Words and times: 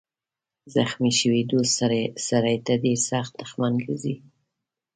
زخمي 0.75 1.11
شوی 1.19 1.41
دوست 1.51 1.71
سړی 2.29 2.55
ته 2.65 2.73
ډېر 2.83 2.99
سخت 3.09 3.31
دښمن 3.41 3.73
ګرځي. 3.83 4.15